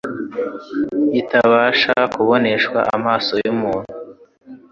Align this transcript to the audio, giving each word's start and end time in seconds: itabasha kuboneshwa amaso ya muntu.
itabasha 1.21 1.93
kuboneshwa 2.13 2.79
amaso 2.95 3.33
ya 3.45 3.51
muntu. 3.59 3.91